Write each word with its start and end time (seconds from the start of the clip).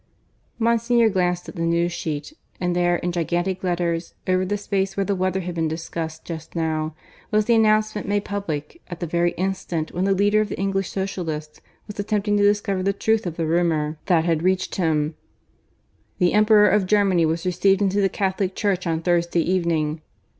Monsignor 0.57 1.09
glanced 1.09 1.47
at 1.47 1.55
the 1.55 1.61
news 1.61 1.91
sheet, 1.91 2.33
and 2.59 2.75
there, 2.75 2.95
in 2.95 3.11
gigantic 3.11 3.63
letters, 3.63 4.15
over 4.25 4.43
the 4.43 4.57
space 4.57 4.97
where 4.97 5.05
the 5.05 5.13
weather 5.15 5.41
had 5.41 5.53
been 5.53 5.67
discussed 5.67 6.25
just 6.25 6.55
now, 6.55 6.95
was 7.29 7.45
the 7.45 7.53
announcement 7.53 8.07
made 8.07 8.25
public 8.25 8.81
at 8.87 8.99
the 8.99 9.05
very 9.05 9.33
instant 9.33 9.91
when 9.93 10.03
the 10.03 10.15
leader 10.15 10.41
of 10.41 10.49
the 10.49 10.57
English 10.57 10.89
Socialists 10.89 11.61
was 11.85 11.99
attempting 11.99 12.35
to 12.37 12.41
discover 12.43 12.81
the 12.81 12.93
truth 12.93 13.27
of 13.27 13.37
the 13.37 13.45
rumour 13.45 13.99
that 14.07 14.25
had 14.25 14.41
reached 14.41 14.73
him: 14.77 15.13
THE 16.17 16.33
EMPEROR 16.33 16.69
OF 16.69 16.87
GERMANY 16.87 17.27
WAS 17.27 17.45
RECEIVED 17.45 17.83
INTO 17.83 18.01
THE 18.01 18.09
CATHOLIC 18.09 18.55
CHURCH 18.55 18.87
ON 18.87 19.01
THURSDAY 19.03 19.41
EVENING. 19.41 20.01